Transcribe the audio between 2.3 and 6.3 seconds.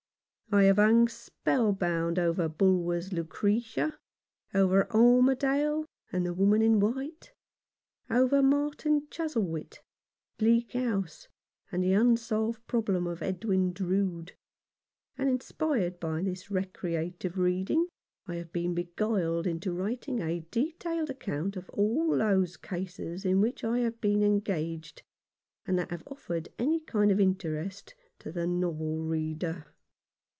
Bulwer's" Lucretia," over "Armadale," and